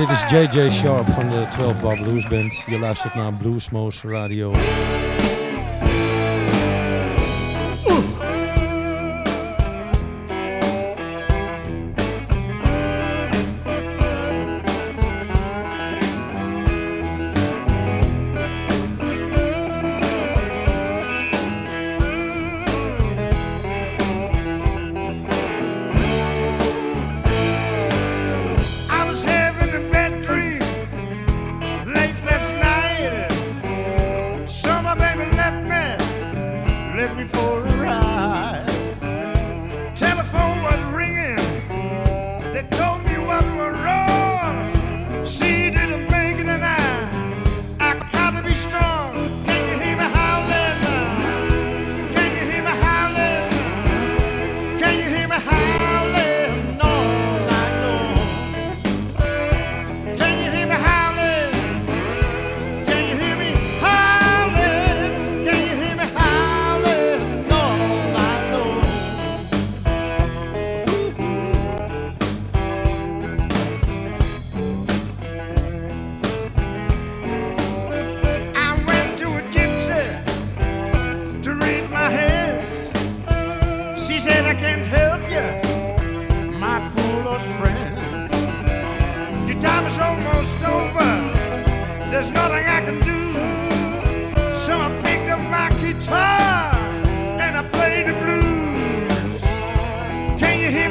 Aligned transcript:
Dit 0.00 0.10
is 0.10 0.24
JJ 0.30 0.70
Sharp 0.70 1.08
van 1.08 1.30
de 1.30 1.46
12 1.50 1.80
Bar 1.80 1.96
Blues 2.02 2.28
Band. 2.28 2.62
Je 2.66 2.78
luistert 2.78 3.14
naar 3.14 3.32
Bluesmoose 3.32 4.08
Radio. 4.08 4.52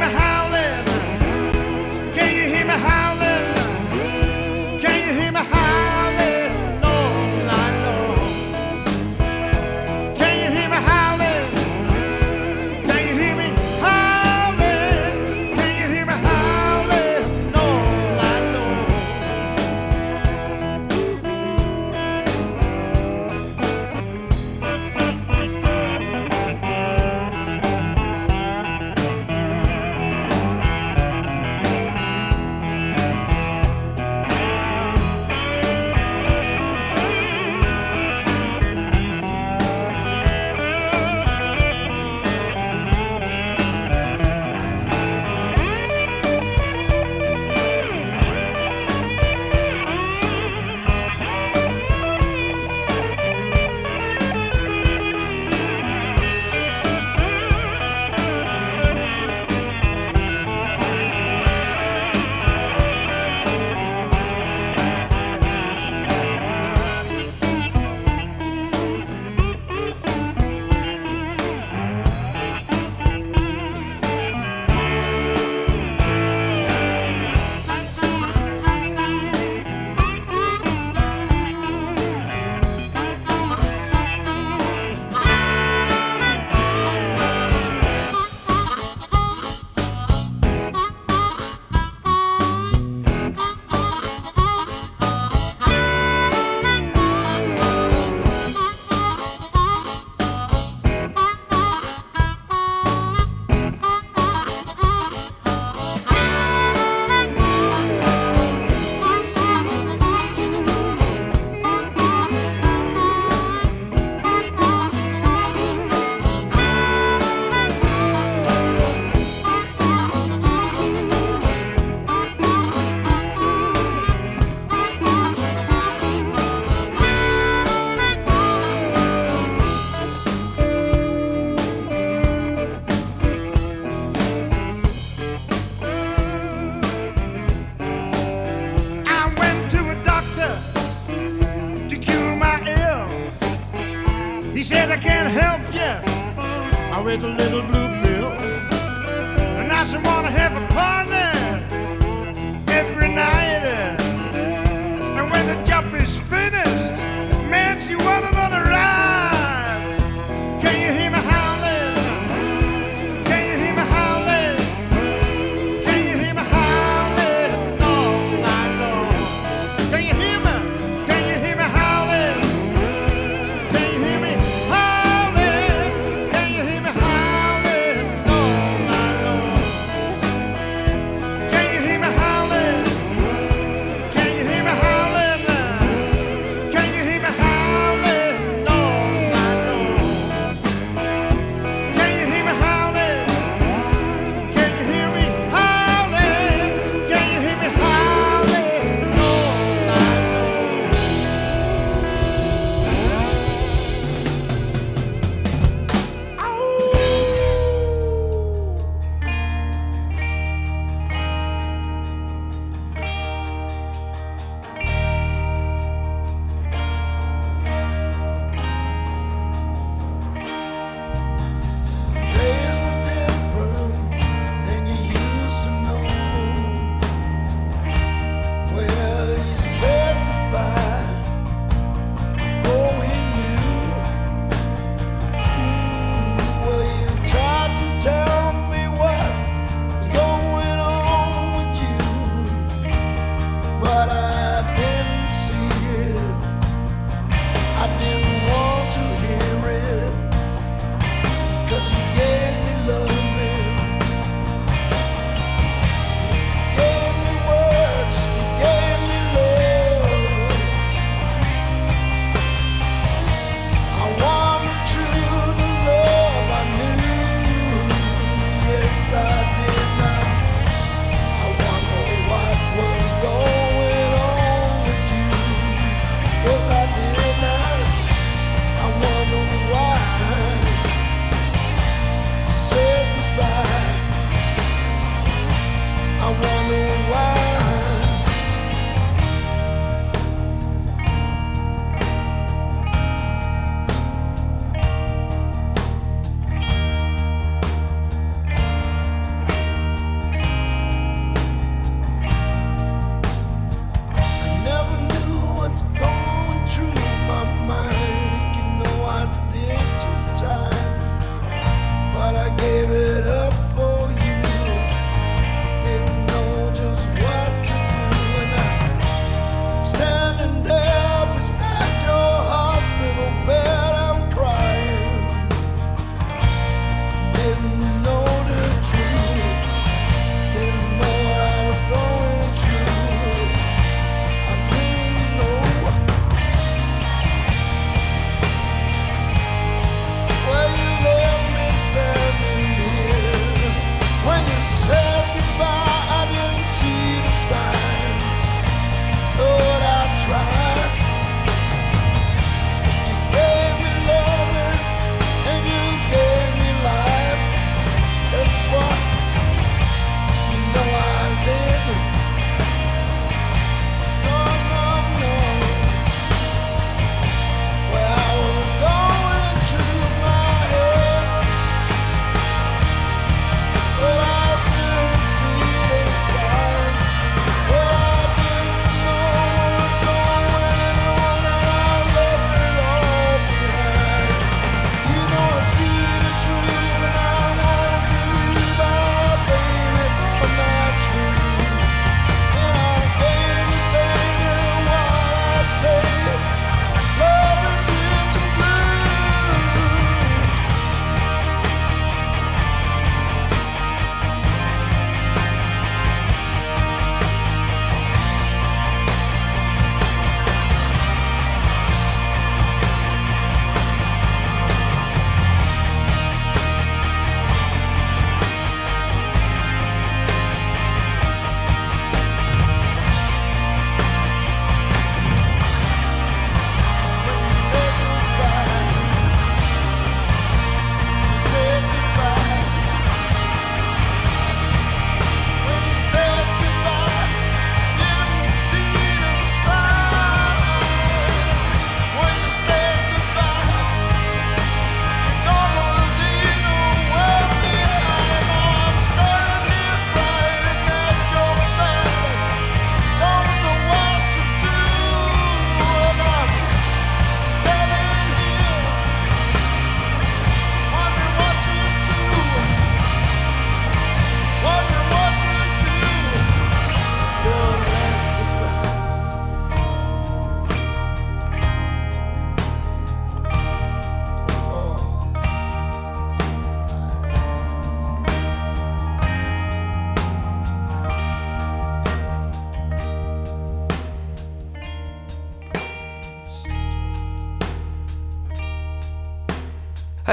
every 0.02 0.18
house. 0.18 0.39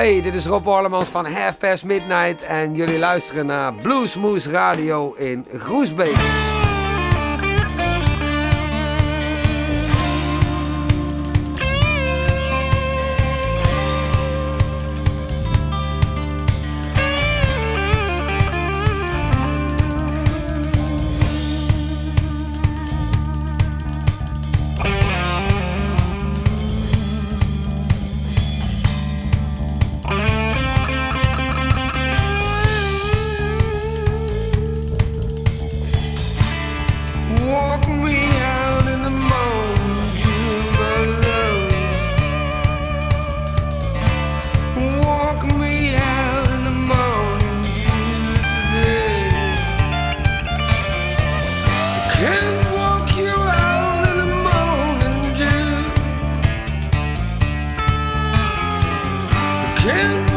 Hey, 0.07 0.21
dit 0.21 0.35
is 0.35 0.47
Rob 0.47 0.67
Orlemans 0.67 1.09
van 1.09 1.27
Half 1.27 1.59
Past 1.59 1.85
Midnight 1.85 2.43
en 2.43 2.75
jullie 2.75 2.99
luisteren 2.99 3.47
naar 3.47 3.75
Bluesmoose 3.75 4.51
Radio 4.51 5.15
in 5.15 5.47
Groesbeek. 5.57 6.56
Yeah. 59.87 60.36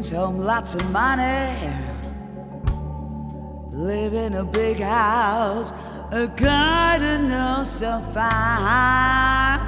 Brings 0.00 0.16
home 0.16 0.38
lots 0.38 0.74
of 0.74 0.90
money. 0.90 1.70
Live 3.70 4.14
in 4.14 4.32
a 4.32 4.44
big 4.44 4.78
house, 4.78 5.74
a 6.10 6.26
garden 6.26 7.30
oh 7.30 7.62
so 7.64 8.00
fine. 8.14 9.60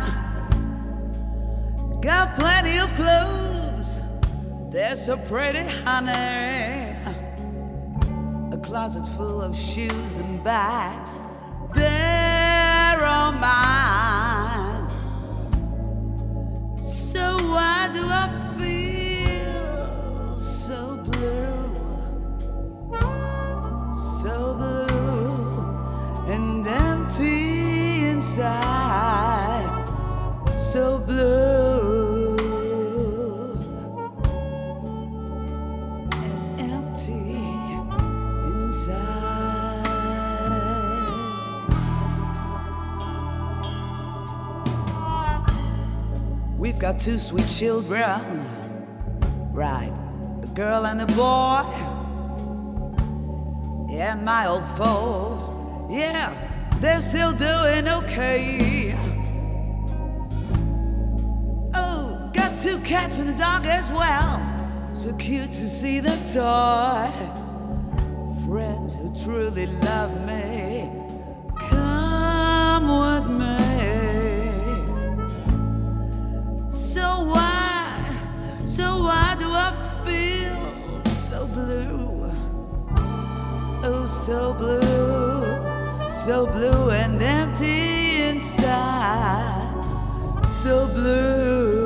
Got 2.01 2.35
plenty 2.35 2.79
of 2.79 2.91
clothes. 2.95 4.01
They're 4.71 4.97
so 4.97 5.19
pretty, 5.19 5.67
honey. 5.85 6.97
A 8.53 8.59
closet 8.63 9.07
full 9.19 9.43
of 9.43 9.55
shoes 9.55 10.19
and 10.19 10.43
bags. 10.43 11.13
Got 46.83 46.99
two 46.99 47.17
sweet 47.17 47.47
children, 47.47 48.21
right? 49.53 49.93
A 50.43 50.47
girl 50.49 50.85
and 50.87 51.01
a 51.01 51.07
boy. 51.07 51.63
Yeah, 53.89 54.17
my 54.17 54.49
old 54.49 54.65
folks, 54.77 55.53
yeah, 55.89 56.35
they're 56.81 56.99
still 56.99 57.31
doing 57.31 57.87
okay. 57.87 58.97
Oh, 61.73 62.29
got 62.35 62.59
two 62.59 62.81
cats 62.81 63.21
and 63.21 63.31
a 63.31 63.39
dog 63.39 63.65
as 63.65 63.93
well. 63.93 64.41
So 64.93 65.13
cute 65.13 65.53
to 65.53 65.69
see 65.69 66.01
them 66.01 66.19
toy. 66.35 67.13
Friends 68.49 68.97
who 68.97 69.09
truly 69.23 69.67
love 69.67 70.11
me, 70.27 70.52
blue? 81.53 82.33
Oh, 83.85 84.07
so 84.07 84.55
blue, 84.55 86.09
so 86.09 86.47
blue 86.47 86.91
and 86.91 87.21
empty 87.23 88.23
inside. 88.23 89.85
So 90.47 90.87
blue 90.89 91.82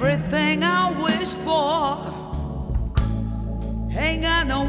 everything 0.00 0.62
I 0.62 0.92
wish 0.92 1.28
for. 1.44 1.98
Ain't 3.98 4.22
got 4.22 4.46
no 4.46 4.62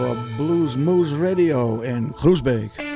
voor 0.00 0.16
Blues 0.36 0.76
Moose 0.76 1.16
Radio 1.16 1.80
in 1.80 2.12
Groesbeek. 2.14 2.89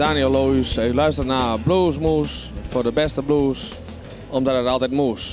Daniel 0.00 0.30
Loos. 0.30 0.78
U 0.78 0.94
luistert 0.94 1.26
naar 1.26 1.58
Bluesmoes 1.58 2.50
voor 2.68 2.82
de 2.82 2.92
beste 2.92 3.22
blues, 3.22 3.72
omdat 4.30 4.56
het 4.56 4.66
altijd 4.66 4.90
moes. 4.90 5.32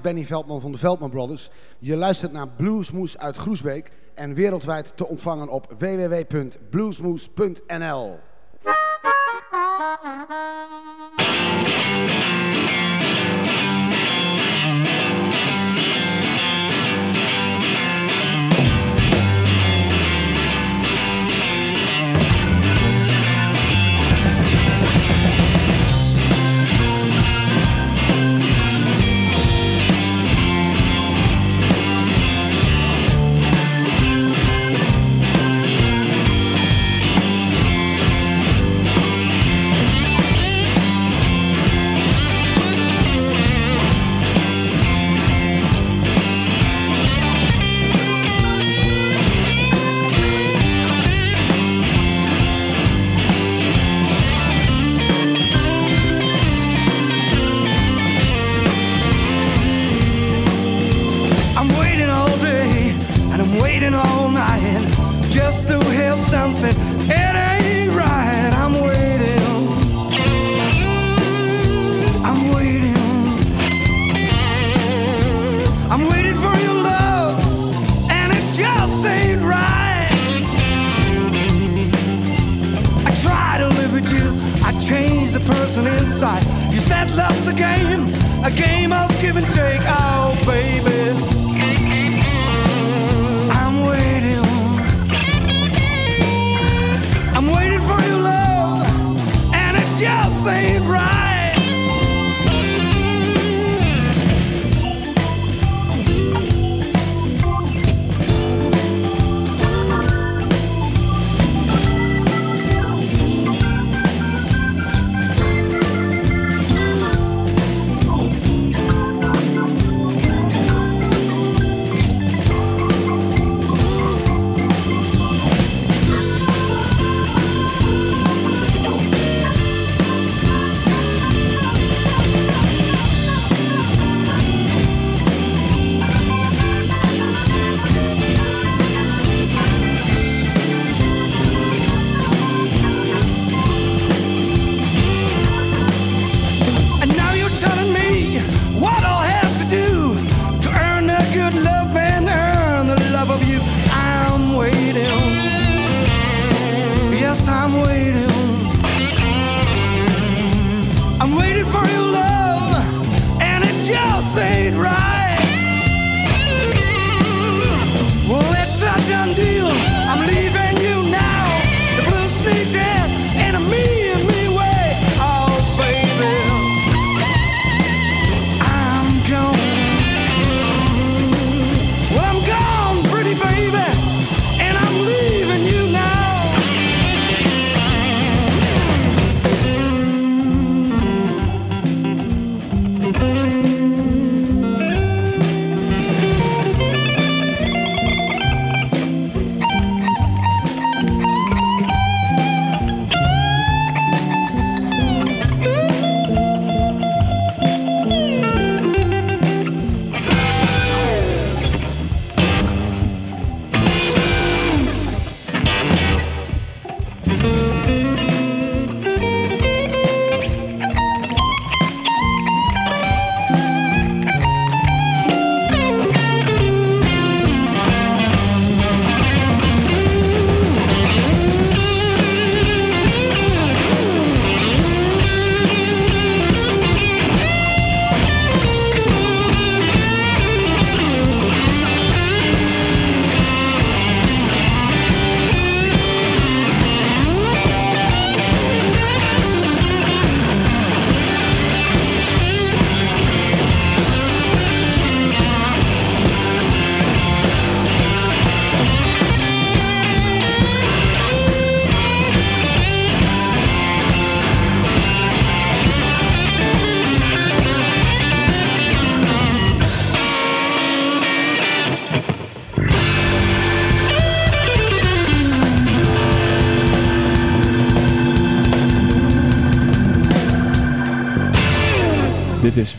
Benny 0.00 0.24
Veldman 0.24 0.60
van 0.60 0.72
de 0.72 0.78
Veldman 0.78 1.10
Brothers. 1.10 1.50
Je 1.78 1.96
luistert 1.96 2.32
naar 2.32 2.48
Bluesmoes 2.48 3.18
uit 3.18 3.36
Groesbeek 3.36 3.90
en 4.14 4.34
wereldwijd 4.34 4.92
te 4.96 5.08
ontvangen 5.08 5.48
op 5.48 5.74
www.bluesmoes.nl. 5.78 8.18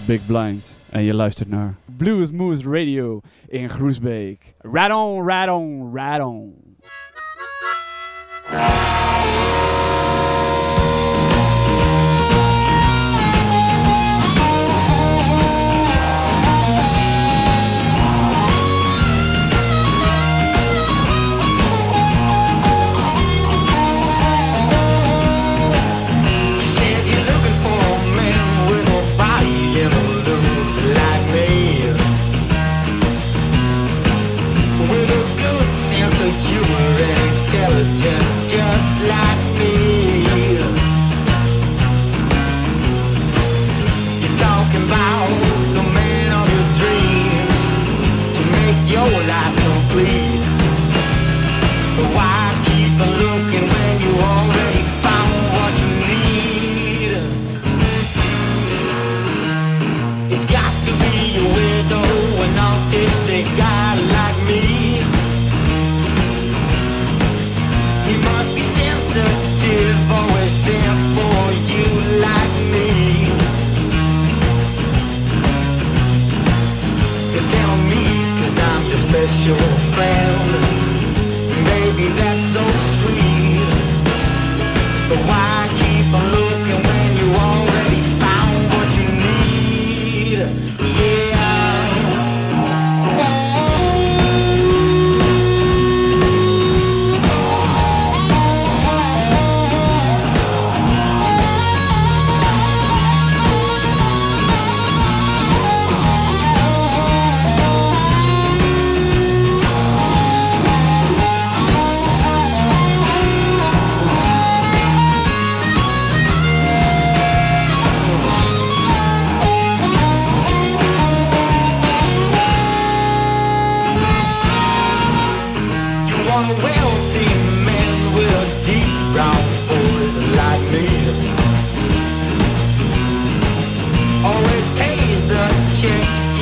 Big 0.10 0.26
Blind 0.26 0.80
en 0.89 1.03
je 1.03 1.14
luistert 1.14 1.49
naar 1.49 1.76
Blues 1.97 2.32
Moose 2.32 2.64
Radio 2.64 3.22
in 3.47 3.70
Groesbeek. 3.70 4.53
Radon, 4.57 5.28
radon, 5.28 5.95
radon. 5.95 6.53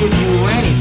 give 0.00 0.14
you 0.14 0.46
anything. 0.46 0.77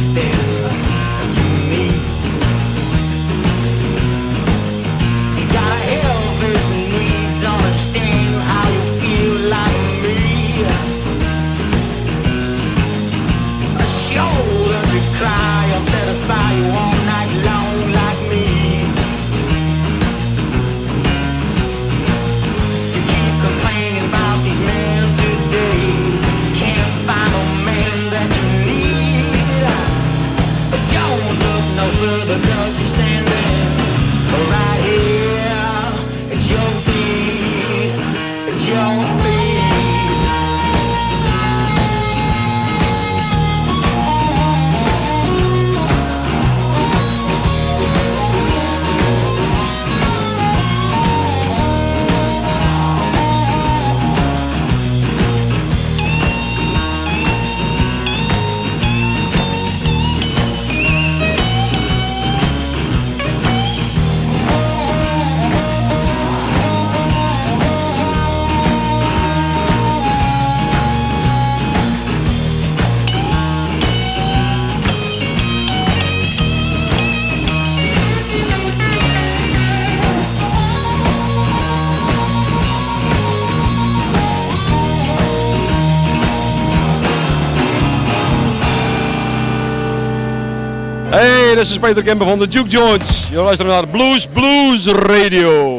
is 91.77 91.83
Peter 91.83 92.03
Kemper 92.03 92.27
van 92.27 92.39
de 92.39 92.47
Duke 92.47 92.69
Joints. 92.69 93.27
Je 93.29 93.35
luistert 93.35 93.69
naar 93.69 93.87
Blues 93.87 94.27
Blues 94.33 94.87
Radio. 94.87 95.76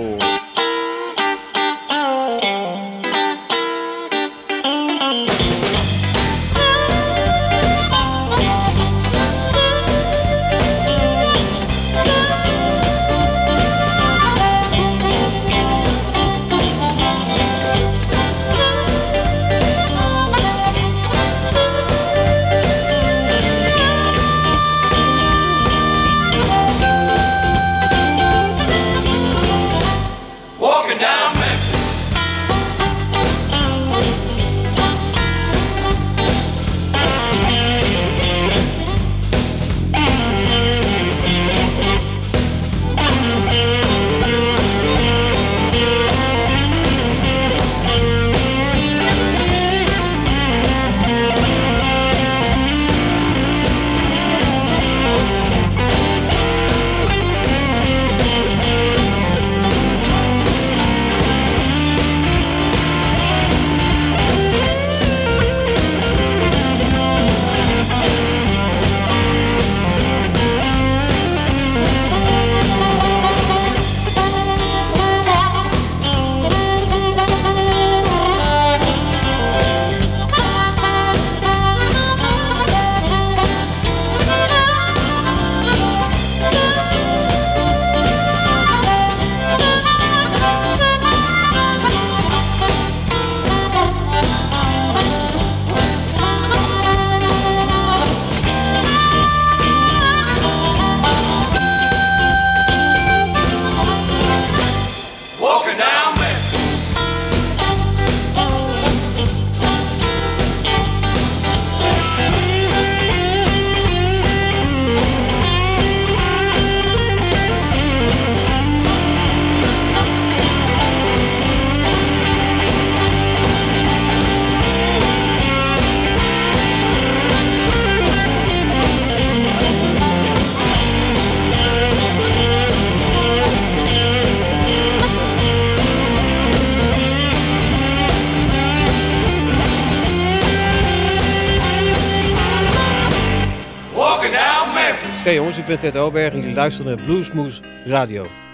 ik 145.59 145.67
ben 145.67 145.79
Ted 145.79 145.97
Oberg 145.97 146.33
en 146.33 146.41
jullie 146.41 146.55
luisteren 146.55 146.97
naar 146.97 147.07
Bluesmoose 147.07 147.61
Radio. 147.85 148.48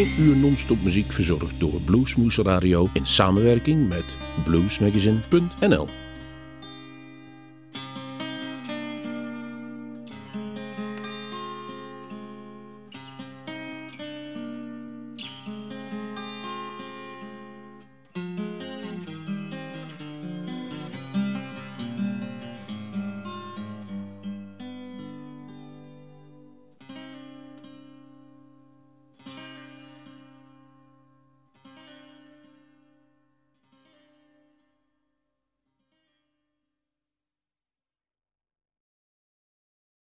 1 0.00 0.08
uur 0.18 0.36
non-stop 0.36 0.82
muziek 0.82 1.12
verzorgd 1.12 1.60
door 1.60 1.80
Bluesmoose 1.84 2.42
Radio 2.42 2.88
in 2.92 3.06
samenwerking 3.06 3.88
met 3.88 4.04
bluesmagazine.nl. 4.44 6.09